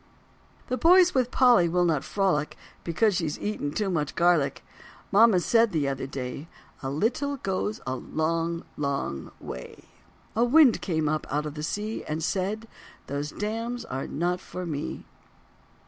[0.65, 4.65] The boys with Polly will not frolic Because she's eaten too much garlic.
[5.11, 6.47] Mama said the other day,
[6.81, 9.83] "A little goes a long, long way."
[10.35, 12.67] A wind came up out of the sea And said,
[13.05, 15.05] "Those dams are not for me."